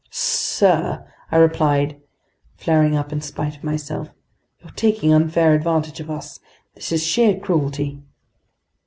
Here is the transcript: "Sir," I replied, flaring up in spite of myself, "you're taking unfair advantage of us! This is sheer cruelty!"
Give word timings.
"Sir," 0.09 1.05
I 1.31 1.37
replied, 1.37 2.01
flaring 2.57 2.95
up 2.95 3.13
in 3.13 3.21
spite 3.21 3.55
of 3.55 3.63
myself, 3.63 4.09
"you're 4.59 4.71
taking 4.71 5.13
unfair 5.13 5.53
advantage 5.53 5.99
of 5.99 6.09
us! 6.09 6.39
This 6.73 6.91
is 6.91 7.05
sheer 7.05 7.37
cruelty!" 7.39 7.99